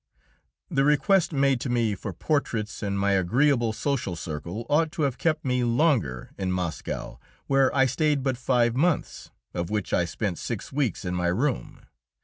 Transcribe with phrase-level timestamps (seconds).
[0.71, 5.19] The request made to me for portraits and my agreeable social circle ought to have
[5.19, 10.39] kept me longer in Moscow, where I stayed but five months, of which I spent
[10.39, 11.81] six weeks in my room.